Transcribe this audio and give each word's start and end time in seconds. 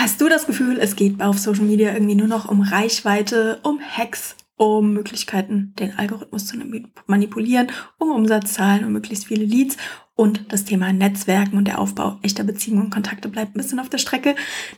Hast 0.00 0.20
du 0.20 0.28
das 0.28 0.46
Gefühl, 0.46 0.78
es 0.78 0.94
geht 0.94 1.20
auf 1.20 1.40
Social 1.40 1.64
Media 1.64 1.92
irgendwie 1.92 2.14
nur 2.14 2.28
noch 2.28 2.48
um 2.48 2.60
Reichweite, 2.60 3.58
um 3.64 3.80
Hacks, 3.80 4.36
um 4.56 4.92
Möglichkeiten, 4.92 5.74
den 5.76 5.98
Algorithmus 5.98 6.46
zu 6.46 6.56
manipulieren, 7.08 7.66
um 7.98 8.12
Umsatzzahlen 8.12 8.84
und 8.84 8.92
möglichst 8.92 9.26
viele 9.26 9.44
Leads 9.44 9.76
und 10.14 10.52
das 10.52 10.64
Thema 10.64 10.92
Netzwerken 10.92 11.56
und 11.56 11.64
der 11.64 11.80
Aufbau 11.80 12.20
echter 12.22 12.44
Beziehungen 12.44 12.82
und 12.82 12.90
Kontakte 12.90 13.28
bleibt 13.28 13.56
ein 13.56 13.60
bisschen 13.60 13.80
auf 13.80 13.88
der 13.88 13.98
Strecke, 13.98 14.36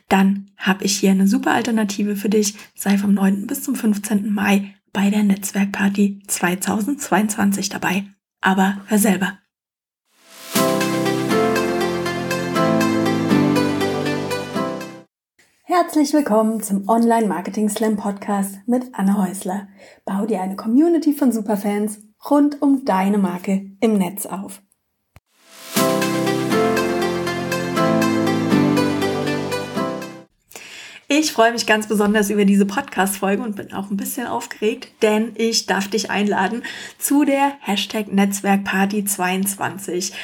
dann 0.09 0.53
habe 0.57 0.85
ich 0.85 0.97
hier 0.99 1.11
eine 1.11 1.29
super 1.29 1.53
Alternative 1.53 2.17
für 2.17 2.31
dich. 2.31 2.55
Sei 2.75 2.97
vom 2.97 3.13
9. 3.13 3.47
bis 3.47 3.63
zum 3.63 3.75
15. 3.75 4.33
Mai 4.33 4.75
bei 4.95 5.11
der 5.11 5.23
Netzwerkparty 5.23 6.23
2022 6.29 7.69
dabei. 7.69 8.07
Aber 8.41 8.81
hör 8.87 8.99
selber. 8.99 9.39
Herzlich 15.73 16.13
willkommen 16.13 16.61
zum 16.61 16.89
Online 16.89 17.29
Marketing 17.29 17.69
Slam 17.69 17.97
Podcast 17.97 18.59
mit 18.67 18.93
Anne 18.93 19.17
Häusler. 19.17 19.69
Bau 20.05 20.27
dir 20.27 20.41
eine 20.41 20.57
Community 20.57 21.13
von 21.13 21.31
Superfans 21.31 22.01
rund 22.29 22.61
um 22.61 22.85
deine 22.85 23.19
Marke 23.19 23.71
im 23.81 23.97
Netz 23.97 24.27
auf. 24.27 24.63
Ich 31.07 31.31
freue 31.31 31.53
mich 31.53 31.67
ganz 31.69 31.87
besonders 31.87 32.31
über 32.31 32.45
diese 32.45 32.67
Podcast-Folge 32.67 33.41
und 33.41 33.55
bin 33.55 33.73
auch 33.73 33.93
ein 33.93 33.97
bisschen 33.97 34.27
aufgeregt, 34.27 34.89
denn 35.03 35.35
ich 35.37 35.67
darf 35.67 35.87
dich 35.87 36.11
einladen 36.11 36.65
zu 36.99 37.25
der 37.25 37.53
Hashtag 37.61 38.13
Netzwerkparty 38.13 39.05
22 39.05 40.15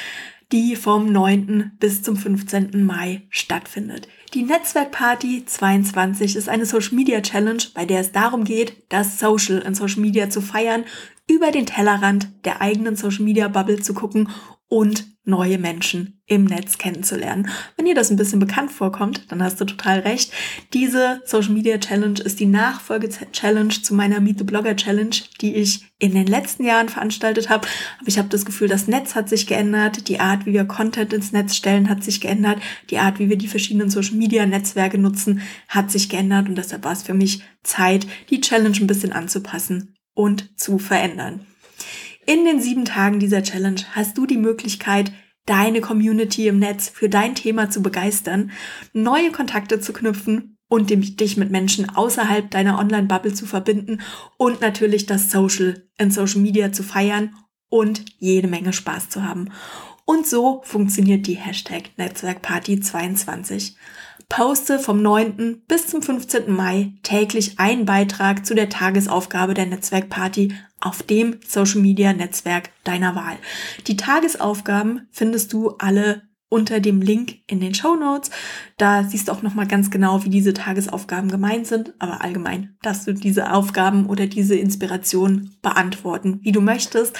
die 0.51 0.75
vom 0.75 1.11
9. 1.11 1.73
bis 1.79 2.03
zum 2.03 2.15
15. 2.15 2.85
Mai 2.85 3.23
stattfindet. 3.29 4.07
Die 4.33 4.43
Netzwerkparty 4.43 5.45
22 5.45 6.35
ist 6.35 6.49
eine 6.49 6.65
Social 6.65 6.95
Media 6.95 7.21
Challenge, 7.21 7.63
bei 7.73 7.85
der 7.85 8.01
es 8.01 8.11
darum 8.11 8.43
geht, 8.43 8.83
das 8.89 9.19
Social 9.19 9.59
in 9.59 9.75
Social 9.75 10.01
Media 10.01 10.29
zu 10.29 10.41
feiern, 10.41 10.85
über 11.29 11.51
den 11.51 11.65
Tellerrand 11.65 12.29
der 12.45 12.61
eigenen 12.61 12.95
Social 12.95 13.25
Media 13.25 13.47
Bubble 13.49 13.81
zu 13.81 13.93
gucken 13.93 14.29
und 14.69 15.05
neue 15.27 15.57
Menschen 15.57 16.21
im 16.25 16.45
Netz 16.45 16.77
kennenzulernen. 16.77 17.49
Wenn 17.75 17.85
dir 17.85 17.95
das 17.95 18.09
ein 18.09 18.15
bisschen 18.15 18.39
bekannt 18.39 18.71
vorkommt, 18.71 19.29
dann 19.29 19.43
hast 19.43 19.59
du 19.59 19.65
total 19.65 19.99
recht. 19.99 20.31
Diese 20.73 21.21
Social 21.25 21.51
Media 21.51 21.77
Challenge 21.77 22.19
ist 22.21 22.39
die 22.39 22.45
Nachfolge-Challenge 22.45 23.69
zu 23.81 23.93
meiner 23.93 24.21
Meet 24.21 24.39
the 24.39 24.43
Blogger 24.45 24.75
Challenge, 24.77 25.15
die 25.41 25.55
ich 25.55 25.85
in 25.99 26.13
den 26.13 26.27
letzten 26.27 26.63
Jahren 26.63 26.87
veranstaltet 26.87 27.49
habe. 27.49 27.67
Aber 27.99 28.07
ich 28.07 28.17
habe 28.17 28.29
das 28.29 28.45
Gefühl, 28.45 28.69
das 28.69 28.87
Netz 28.87 29.15
hat 29.15 29.27
sich 29.27 29.47
geändert, 29.47 30.07
die 30.07 30.19
Art, 30.21 30.45
wie 30.45 30.53
wir 30.53 30.65
Content 30.65 31.11
ins 31.11 31.33
Netz 31.33 31.55
stellen, 31.55 31.89
hat 31.89 32.03
sich 32.05 32.21
geändert, 32.21 32.59
die 32.89 32.99
Art, 32.99 33.19
wie 33.19 33.29
wir 33.29 33.37
die 33.37 33.49
verschiedenen 33.49 33.89
Social 33.89 34.15
Media 34.15 34.45
Netzwerke 34.45 34.97
nutzen, 34.97 35.41
hat 35.67 35.91
sich 35.91 36.07
geändert 36.07 36.47
und 36.47 36.57
deshalb 36.57 36.85
war 36.85 36.93
es 36.93 37.03
für 37.03 37.13
mich 37.13 37.43
Zeit, 37.63 38.07
die 38.29 38.39
Challenge 38.39 38.77
ein 38.77 38.87
bisschen 38.87 39.11
anzupassen 39.11 39.95
und 40.13 40.57
zu 40.57 40.79
verändern. 40.79 41.45
In 42.29 42.43
den 42.43 42.59
sieben 42.59 42.83
Tagen 42.83 43.19
dieser 43.19 43.41
Challenge 43.41 43.79
hast 43.93 44.17
du 44.17 44.25
die 44.25 44.35
Möglichkeit, 44.35 45.13
deine 45.45 45.79
Community 45.79 46.49
im 46.49 46.59
Netz 46.59 46.89
für 46.89 47.07
dein 47.07 47.35
Thema 47.35 47.69
zu 47.69 47.81
begeistern, 47.81 48.51
neue 48.91 49.31
Kontakte 49.31 49.79
zu 49.79 49.93
knüpfen 49.93 50.57
und 50.67 50.89
dich 50.89 51.37
mit 51.37 51.51
Menschen 51.51 51.89
außerhalb 51.89 52.51
deiner 52.51 52.79
Online-Bubble 52.79 53.33
zu 53.33 53.45
verbinden 53.45 54.01
und 54.35 54.59
natürlich 54.59 55.05
das 55.05 55.31
Social 55.31 55.87
in 55.97 56.11
Social 56.11 56.41
Media 56.41 56.73
zu 56.73 56.83
feiern 56.83 57.33
und 57.69 58.03
jede 58.17 58.49
Menge 58.49 58.73
Spaß 58.73 59.07
zu 59.07 59.23
haben. 59.23 59.49
Und 60.03 60.27
so 60.27 60.61
funktioniert 60.65 61.27
die 61.27 61.35
Hashtag 61.35 61.91
Netzwerkparty 61.95 62.81
22 62.81 63.77
poste 64.29 64.79
vom 64.79 65.01
9. 65.01 65.63
bis 65.67 65.87
zum 65.87 66.01
15. 66.01 66.51
Mai 66.51 66.93
täglich 67.03 67.59
einen 67.59 67.85
Beitrag 67.85 68.45
zu 68.45 68.55
der 68.55 68.69
Tagesaufgabe 68.69 69.53
der 69.53 69.65
Netzwerkparty 69.65 70.53
auf 70.79 71.01
dem 71.01 71.37
Social 71.47 71.81
Media 71.81 72.13
Netzwerk 72.13 72.69
deiner 72.83 73.15
Wahl. 73.15 73.37
Die 73.87 73.97
Tagesaufgaben 73.97 75.07
findest 75.11 75.53
du 75.53 75.69
alle 75.77 76.23
unter 76.49 76.79
dem 76.79 77.01
Link 77.01 77.39
in 77.47 77.59
den 77.59 77.73
Show 77.73 77.95
Notes. 77.95 78.29
Da 78.77 79.03
siehst 79.03 79.27
du 79.27 79.31
auch 79.31 79.41
nochmal 79.41 79.67
ganz 79.67 79.91
genau, 79.91 80.23
wie 80.23 80.29
diese 80.29 80.53
Tagesaufgaben 80.53 81.29
gemeint 81.29 81.67
sind, 81.67 81.93
aber 81.99 82.21
allgemein, 82.21 82.77
dass 82.81 83.05
du 83.05 83.13
diese 83.13 83.51
Aufgaben 83.51 84.05
oder 84.05 84.27
diese 84.27 84.55
Inspiration 84.55 85.55
beantworten, 85.61 86.39
wie 86.43 86.51
du 86.51 86.61
möchtest. 86.61 87.17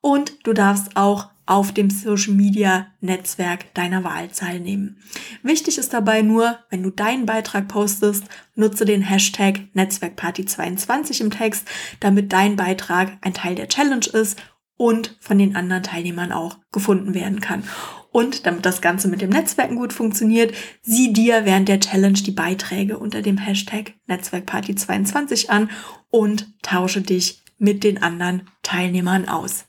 Und 0.00 0.46
du 0.46 0.54
darfst 0.54 0.96
auch 0.96 1.28
auf 1.50 1.72
dem 1.72 1.90
Social 1.90 2.34
Media 2.34 2.86
Netzwerk 3.00 3.74
deiner 3.74 4.04
Wahl 4.04 4.28
teilnehmen. 4.28 4.98
Wichtig 5.42 5.78
ist 5.78 5.92
dabei 5.92 6.22
nur, 6.22 6.58
wenn 6.70 6.84
du 6.84 6.90
deinen 6.90 7.26
Beitrag 7.26 7.66
postest, 7.66 8.24
nutze 8.54 8.84
den 8.84 9.02
Hashtag 9.02 9.62
Netzwerkparty22 9.74 11.20
im 11.20 11.30
Text, 11.32 11.66
damit 11.98 12.32
dein 12.32 12.54
Beitrag 12.54 13.18
ein 13.22 13.34
Teil 13.34 13.56
der 13.56 13.66
Challenge 13.66 14.06
ist 14.06 14.40
und 14.76 15.16
von 15.20 15.38
den 15.38 15.56
anderen 15.56 15.82
Teilnehmern 15.82 16.30
auch 16.30 16.56
gefunden 16.70 17.14
werden 17.14 17.40
kann. 17.40 17.64
Und 18.12 18.46
damit 18.46 18.64
das 18.64 18.80
Ganze 18.80 19.08
mit 19.08 19.20
dem 19.20 19.30
Netzwerken 19.30 19.74
gut 19.74 19.92
funktioniert, 19.92 20.54
sieh 20.82 21.12
dir 21.12 21.44
während 21.44 21.68
der 21.68 21.80
Challenge 21.80 22.14
die 22.14 22.30
Beiträge 22.30 22.96
unter 22.96 23.22
dem 23.22 23.38
Hashtag 23.38 23.94
Netzwerkparty22 24.08 25.48
an 25.48 25.68
und 26.10 26.46
tausche 26.62 27.00
dich 27.00 27.42
mit 27.58 27.82
den 27.82 28.02
anderen 28.02 28.48
Teilnehmern 28.62 29.28
aus. 29.28 29.64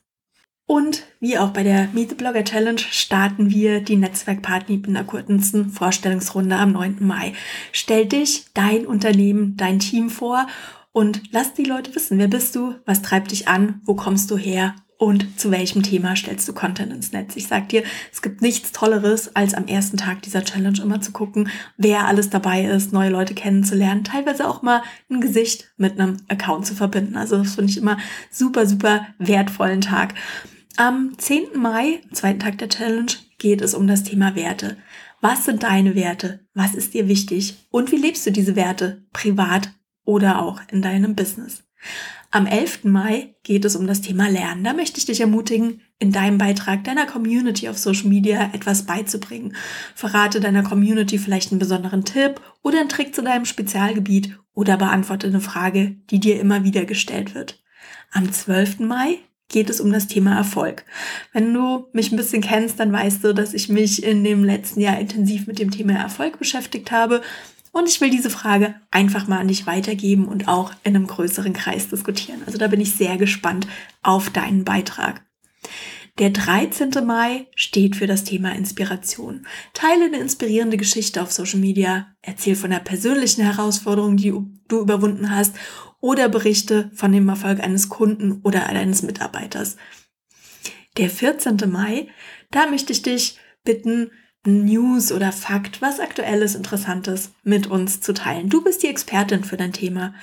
Und 0.71 1.03
wie 1.19 1.37
auch 1.37 1.49
bei 1.49 1.63
der 1.63 1.89
Meet 1.91 2.11
the 2.11 2.15
Blogger 2.15 2.45
Challenge 2.45 2.79
starten 2.79 3.49
wir 3.49 3.81
die 3.81 3.97
Netzwerkparty 3.97 4.77
mit 4.77 4.87
einer 4.87 5.03
kurzen 5.03 5.69
Vorstellungsrunde 5.69 6.55
am 6.55 6.71
9. 6.71 6.95
Mai. 7.01 7.33
Stell 7.73 8.05
dich, 8.05 8.45
dein 8.53 8.85
Unternehmen, 8.85 9.57
dein 9.57 9.79
Team 9.79 10.09
vor 10.09 10.47
und 10.93 11.23
lass 11.31 11.53
die 11.53 11.65
Leute 11.65 11.93
wissen, 11.93 12.19
wer 12.19 12.29
bist 12.29 12.55
du, 12.55 12.75
was 12.85 13.01
treibt 13.01 13.31
dich 13.31 13.49
an, 13.49 13.81
wo 13.83 13.95
kommst 13.95 14.31
du 14.31 14.37
her 14.37 14.73
und 14.95 15.37
zu 15.37 15.51
welchem 15.51 15.83
Thema 15.83 16.15
stellst 16.15 16.47
du 16.47 16.53
Content 16.53 16.93
ins 16.93 17.11
Netz. 17.11 17.35
Ich 17.35 17.47
sag 17.47 17.67
dir, 17.67 17.83
es 18.13 18.21
gibt 18.21 18.41
nichts 18.41 18.71
Tolleres, 18.71 19.35
als 19.35 19.55
am 19.55 19.65
ersten 19.65 19.97
Tag 19.97 20.21
dieser 20.21 20.45
Challenge 20.45 20.79
immer 20.81 21.01
zu 21.01 21.11
gucken, 21.11 21.49
wer 21.75 22.07
alles 22.07 22.29
dabei 22.29 22.63
ist, 22.63 22.93
neue 22.93 23.09
Leute 23.09 23.33
kennenzulernen, 23.33 24.05
teilweise 24.05 24.47
auch 24.47 24.61
mal 24.61 24.83
ein 25.09 25.19
Gesicht 25.19 25.73
mit 25.75 25.99
einem 25.99 26.15
Account 26.29 26.65
zu 26.65 26.75
verbinden. 26.75 27.17
Also 27.17 27.39
das 27.39 27.55
finde 27.55 27.71
ich 27.71 27.77
immer 27.77 27.97
super, 28.29 28.65
super 28.65 29.07
wertvollen 29.17 29.81
Tag. 29.81 30.13
Am 30.77 31.17
10. 31.17 31.57
Mai, 31.57 32.01
zweiten 32.13 32.39
Tag 32.39 32.57
der 32.57 32.69
Challenge, 32.69 33.11
geht 33.37 33.61
es 33.61 33.73
um 33.73 33.87
das 33.87 34.03
Thema 34.03 34.35
Werte. 34.35 34.77
Was 35.19 35.45
sind 35.45 35.63
deine 35.63 35.95
Werte? 35.95 36.47
Was 36.53 36.75
ist 36.75 36.93
dir 36.93 37.07
wichtig? 37.07 37.67
Und 37.69 37.91
wie 37.91 37.97
lebst 37.97 38.25
du 38.25 38.31
diese 38.31 38.55
Werte? 38.55 39.05
Privat 39.11 39.73
oder 40.05 40.41
auch 40.41 40.61
in 40.71 40.81
deinem 40.81 41.15
Business? 41.15 41.63
Am 42.31 42.45
11. 42.45 42.85
Mai 42.85 43.35
geht 43.43 43.65
es 43.65 43.75
um 43.75 43.85
das 43.85 43.99
Thema 43.99 44.29
Lernen. 44.29 44.63
Da 44.63 44.73
möchte 44.73 44.97
ich 44.97 45.05
dich 45.05 45.19
ermutigen, 45.19 45.81
in 45.99 46.13
deinem 46.13 46.37
Beitrag 46.37 46.85
deiner 46.85 47.05
Community 47.05 47.67
auf 47.67 47.77
Social 47.77 48.07
Media 48.07 48.49
etwas 48.53 48.85
beizubringen. 48.85 49.55
Verrate 49.93 50.39
deiner 50.39 50.63
Community 50.63 51.19
vielleicht 51.19 51.51
einen 51.51 51.59
besonderen 51.59 52.05
Tipp 52.05 52.39
oder 52.63 52.79
einen 52.79 52.89
Trick 52.89 53.13
zu 53.13 53.21
deinem 53.21 53.45
Spezialgebiet 53.45 54.39
oder 54.53 54.77
beantworte 54.77 55.27
eine 55.27 55.41
Frage, 55.41 55.97
die 56.09 56.19
dir 56.19 56.39
immer 56.39 56.63
wieder 56.63 56.85
gestellt 56.85 57.35
wird. 57.35 57.61
Am 58.11 58.31
12. 58.31 58.79
Mai 58.79 59.19
geht 59.51 59.69
es 59.69 59.79
um 59.79 59.91
das 59.91 60.07
Thema 60.07 60.35
Erfolg. 60.35 60.83
Wenn 61.33 61.53
du 61.53 61.87
mich 61.93 62.11
ein 62.11 62.17
bisschen 62.17 62.41
kennst, 62.41 62.79
dann 62.79 62.91
weißt 62.91 63.23
du, 63.23 63.33
dass 63.33 63.53
ich 63.53 63.69
mich 63.69 64.03
in 64.03 64.23
dem 64.23 64.43
letzten 64.43 64.81
Jahr 64.81 64.99
intensiv 64.99 65.45
mit 65.45 65.59
dem 65.59 65.71
Thema 65.71 65.93
Erfolg 65.93 66.39
beschäftigt 66.39 66.91
habe. 66.91 67.21
Und 67.71 67.87
ich 67.87 68.01
will 68.01 68.09
diese 68.09 68.29
Frage 68.29 68.75
einfach 68.89 69.27
mal 69.27 69.39
an 69.39 69.47
dich 69.47 69.65
weitergeben 69.65 70.27
und 70.27 70.47
auch 70.47 70.73
in 70.83 70.95
einem 70.95 71.07
größeren 71.07 71.53
Kreis 71.53 71.87
diskutieren. 71.87 72.41
Also 72.45 72.57
da 72.57 72.67
bin 72.67 72.81
ich 72.81 72.95
sehr 72.95 73.17
gespannt 73.17 73.67
auf 74.01 74.29
deinen 74.29 74.65
Beitrag. 74.65 75.21
Der 76.19 76.29
13. 76.29 76.91
Mai 77.05 77.47
steht 77.55 77.95
für 77.95 78.07
das 78.07 78.25
Thema 78.25 78.53
Inspiration. 78.53 79.47
Teile 79.73 80.05
eine 80.05 80.19
inspirierende 80.19 80.75
Geschichte 80.75 81.21
auf 81.21 81.31
Social 81.31 81.59
Media, 81.59 82.07
erzähl 82.21 82.55
von 82.55 82.69
der 82.69 82.79
persönlichen 82.79 83.43
Herausforderung, 83.43 84.17
die 84.17 84.33
du 84.67 84.81
überwunden 84.81 85.33
hast 85.33 85.55
oder 86.01 86.27
berichte 86.27 86.91
von 86.93 87.11
dem 87.11 87.29
Erfolg 87.29 87.61
eines 87.61 87.87
Kunden 87.87 88.41
oder 88.43 88.65
eines 88.67 89.03
Mitarbeiters. 89.03 89.77
Der 90.97 91.09
14. 91.09 91.57
Mai, 91.67 92.09
da 92.49 92.67
möchte 92.67 92.91
ich 92.91 93.01
dich 93.01 93.37
bitten, 93.63 94.11
News 94.43 95.11
oder 95.11 95.31
Fakt, 95.31 95.83
was 95.83 95.99
aktuelles, 95.99 96.55
interessantes 96.55 97.31
mit 97.43 97.67
uns 97.67 98.01
zu 98.01 98.11
teilen. 98.11 98.49
Du 98.49 98.63
bist 98.63 98.81
die 98.81 98.87
Expertin 98.87 99.43
für 99.43 99.55
dein 99.55 99.71
Thema. 99.71 100.15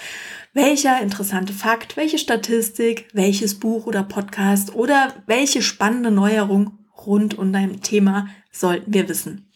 Welcher 0.52 1.00
interessante 1.00 1.52
Fakt, 1.52 1.96
welche 1.96 2.18
Statistik, 2.18 3.08
welches 3.12 3.60
Buch 3.60 3.86
oder 3.86 4.02
Podcast 4.02 4.74
oder 4.74 5.14
welche 5.26 5.62
spannende 5.62 6.10
Neuerung 6.10 6.78
rund 7.06 7.38
um 7.38 7.52
dein 7.52 7.80
Thema 7.80 8.26
sollten 8.50 8.92
wir 8.92 9.08
wissen? 9.08 9.47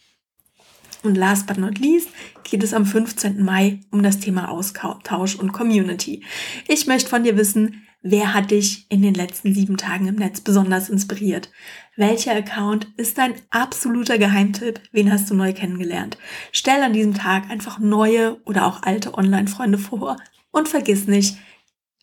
Und 1.03 1.15
last 1.15 1.47
but 1.47 1.57
not 1.57 1.79
least 1.79 2.09
geht 2.43 2.63
es 2.63 2.73
am 2.73 2.85
15. 2.85 3.43
Mai 3.43 3.81
um 3.91 4.01
das 4.03 4.19
Thema 4.19 4.49
Austausch 4.49 5.35
und 5.35 5.51
Community. 5.51 6.23
Ich 6.67 6.87
möchte 6.87 7.09
von 7.09 7.23
dir 7.23 7.37
wissen, 7.37 7.83
wer 8.01 8.33
hat 8.33 8.51
dich 8.51 8.85
in 8.89 9.01
den 9.01 9.13
letzten 9.13 9.53
sieben 9.53 9.75
Tagen 9.75 10.07
im 10.07 10.15
Netz 10.15 10.39
besonders 10.39 10.89
inspiriert? 10.89 11.51
Welcher 11.97 12.33
Account 12.33 12.87
ist 12.95 13.17
dein 13.17 13.33
absoluter 13.49 14.17
Geheimtipp? 14.17 14.79
Wen 14.93 15.11
hast 15.11 15.29
du 15.29 15.35
neu 15.35 15.53
kennengelernt? 15.53 16.17
Stell 16.53 16.81
an 16.81 16.93
diesem 16.93 17.13
Tag 17.13 17.49
einfach 17.49 17.79
neue 17.79 18.41
oder 18.45 18.65
auch 18.65 18.83
alte 18.83 19.13
Online-Freunde 19.13 19.77
vor 19.77 20.17
und 20.51 20.69
vergiss 20.69 21.07
nicht, 21.07 21.37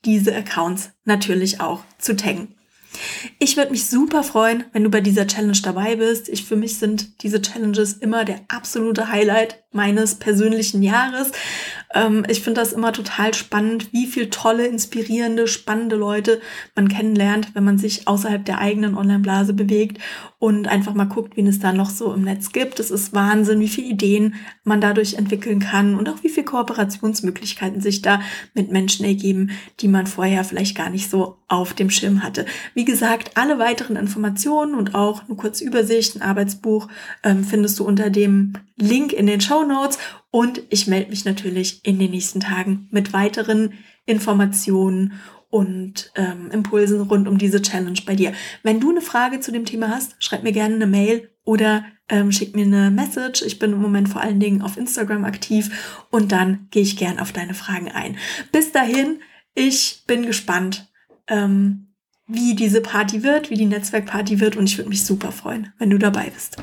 diese 0.05 0.35
Accounts 0.35 0.93
natürlich 1.05 1.61
auch 1.61 1.83
zu 1.99 2.17
taggen. 2.17 2.55
Ich 3.39 3.57
würde 3.57 3.71
mich 3.71 3.87
super 3.87 4.23
freuen, 4.23 4.65
wenn 4.73 4.85
du 4.85 4.91
bei 4.91 5.01
dieser 5.01 5.27
Challenge 5.27 5.59
dabei 5.63 5.97
bist. 5.97 6.29
Ich, 6.29 6.45
für 6.45 6.57
mich 6.57 6.79
sind 6.79 7.23
diese 7.23 7.41
Challenges 7.41 7.95
immer 7.95 8.25
der 8.25 8.41
absolute 8.49 9.09
Highlight 9.09 9.63
meines 9.73 10.17
persönlichen 10.17 10.83
Jahres. 10.83 11.33
Ähm, 11.95 12.25
ich 12.29 12.41
finde 12.41 12.61
das 12.61 12.73
immer 12.73 12.93
total 12.93 13.35
spannend, 13.35 13.93
wie 13.93 14.07
viel 14.07 14.31
tolle, 14.31 14.67
inspirierende, 14.67 15.47
spannende 15.47 15.97
Leute 15.97 16.41
man 16.75 16.89
kennenlernt, 16.89 17.55
wenn 17.55 17.65
man 17.65 17.79
sich 17.79 18.09
außerhalb 18.09 18.45
der 18.45 18.59
eigenen 18.59 18.97
Online-Blase 18.97 19.53
bewegt 19.53 19.99
und 20.39 20.69
einfach 20.69 20.95
mal 20.95 21.05
guckt, 21.05 21.37
wen 21.37 21.47
es 21.47 21.59
da 21.59 21.73
noch 21.73 21.91
so 21.91 22.13
im 22.13 22.23
Netz 22.23 22.53
gibt. 22.53 22.81
Es 22.81 22.91
ist 22.91 23.13
Wahnsinn, 23.13 23.61
wie 23.61 23.69
viele 23.69 23.89
Ideen 23.89 24.35
man 24.65 24.81
dadurch 24.81 25.15
entwickeln 25.15 25.61
kann 25.61 25.95
und 25.95 26.09
auch 26.09 26.23
wie 26.23 26.29
viele 26.29 26.47
Kooperationsmöglichkeiten 26.47 27.81
sich 27.81 28.03
da 28.03 28.21
mit 28.55 28.73
Menschen 28.73 29.05
ergeben, 29.05 29.51
die 29.81 29.89
man 29.89 30.07
vorher 30.07 30.45
vielleicht 30.45 30.77
gar 30.77 30.91
nicht 30.91 31.11
so 31.11 31.37
auf 31.47 31.75
dem 31.75 31.91
Schirm 31.91 32.23
hatte. 32.23 32.47
Wie 32.75 32.85
gesagt, 32.85 33.37
alle 33.37 33.59
weiteren 33.59 33.97
Informationen 33.97 34.75
und 34.75 34.95
auch 34.95 35.25
eine 35.27 35.37
kurze 35.37 35.65
Übersicht, 35.65 36.17
ein 36.17 36.23
Arbeitsbuch 36.23 36.89
ähm, 37.23 37.45
findest 37.45 37.79
du 37.79 37.85
unter 37.85 38.09
dem 38.09 38.55
Link 38.77 39.13
in 39.13 39.27
den 39.27 39.41
Show 39.61 39.65
Notes 39.67 39.99
und 40.31 40.63
ich 40.71 40.87
melde 40.87 41.11
mich 41.11 41.25
natürlich 41.25 41.85
in 41.85 41.99
den 41.99 42.11
nächsten 42.11 42.41
Tagen 42.41 42.89
mit 42.91 43.13
weiteren 43.13 43.75
Informationen 44.07 45.21
und 45.49 46.13
ähm, 46.15 46.51
Impulsen 46.53 47.01
rund 47.01 47.27
um 47.27 47.37
diese 47.37 47.61
Challenge 47.61 47.99
bei 48.07 48.15
dir. 48.15 48.33
Wenn 48.63 48.81
du 48.81 48.91
eine 48.91 49.01
Frage 49.01 49.41
zu 49.41 49.51
dem 49.51 49.65
Thema 49.65 49.89
hast, 49.89 50.15
schreib 50.21 50.43
mir 50.45 50.53
gerne 50.53 50.77
eine 50.77 50.87
Mail 50.87 51.31
oder 51.45 51.85
ähm, 52.09 52.31
schick 52.31 52.55
mir 52.55 52.65
eine 52.65 52.91
Message. 52.91 53.43
Ich 53.43 53.59
bin 53.59 53.73
im 53.73 53.81
Moment 53.81 54.09
vor 54.09 54.21
allen 54.21 54.41
Dingen 54.41 54.63
auf 54.63 54.77
Instagram 54.77 55.25
aktiv 55.25 56.07
und 56.11 56.31
dann 56.33 56.69
gehe 56.71 56.83
ich 56.83 56.97
gern 56.97 57.19
auf 57.19 57.33
deine 57.33 57.55
Fragen 57.55 57.91
ein. 57.91 58.17
Bis 58.53 58.71
dahin, 58.71 59.21
ich 59.55 60.05
bin 60.07 60.25
gespannt, 60.25 60.89
ähm, 61.27 61.89
wie 62.29 62.55
diese 62.55 62.81
Party 62.81 63.25
wird, 63.25 63.51
wie 63.51 63.57
die 63.57 63.67
Netzwerkparty 63.67 64.39
wird 64.39 64.57
und 64.57 64.69
ich 64.69 64.79
würde 64.79 64.91
mich 64.91 65.05
super 65.05 65.33
freuen, 65.33 65.73
wenn 65.79 65.91
du 65.91 65.99
dabei 65.99 66.31
bist. 66.31 66.59